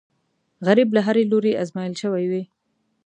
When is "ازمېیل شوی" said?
1.63-2.25